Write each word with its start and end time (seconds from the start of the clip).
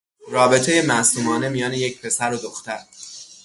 رابطهی 0.31 0.81
معصومانه 0.81 1.49
میان 1.49 1.73
یک 1.73 2.01
پسر 2.01 2.33
و 2.33 2.37
دختر 2.37 2.79